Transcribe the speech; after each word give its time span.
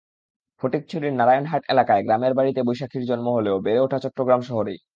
ফটিকছড়ির 0.61 1.13
নারায়ণহাট 1.13 1.63
এলাকায় 1.69 2.03
গ্রামের 2.03 2.33
বাড়িতে 2.33 2.61
বৈশাখীর 2.63 3.03
জন্ম 3.09 3.27
হলেও 3.29 3.57
বেড়ে 3.65 3.81
ওঠা 3.81 3.97
চট্টগ্রাম 4.03 4.41
শহরেই। 4.41 4.79